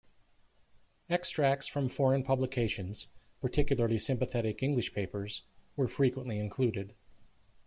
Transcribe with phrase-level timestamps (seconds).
[1.11, 3.07] Extracts from foreign publications,
[3.39, 5.43] particularly sympathetic English papers,
[5.75, 6.95] were frequently included.